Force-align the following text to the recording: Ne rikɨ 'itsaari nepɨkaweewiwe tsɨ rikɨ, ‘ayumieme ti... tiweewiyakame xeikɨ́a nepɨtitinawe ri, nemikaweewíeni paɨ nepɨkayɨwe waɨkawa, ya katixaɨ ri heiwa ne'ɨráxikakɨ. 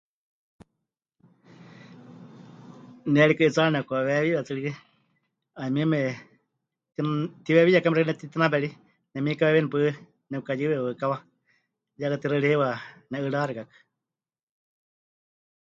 Ne 3.11 3.21
rikɨ 3.29 3.43
'itsaari 3.45 3.71
nepɨkaweewiwe 3.73 4.41
tsɨ 4.45 4.53
rikɨ, 4.57 4.71
‘ayumieme 5.59 5.99
ti... 6.95 7.01
tiweewiyakame 7.45 7.95
xeikɨ́a 7.97 8.09
nepɨtitinawe 8.13 8.57
ri, 8.63 8.69
nemikaweewíeni 9.11 9.71
paɨ 9.71 9.81
nepɨkayɨwe 10.31 10.83
waɨkawa, 10.85 11.17
ya 12.01 12.07
katixaɨ 12.11 12.37
ri 12.41 12.47
heiwa 12.51 12.69
ne'ɨráxikakɨ. 13.09 13.73